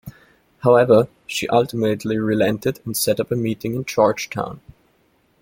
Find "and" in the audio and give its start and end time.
2.85-2.97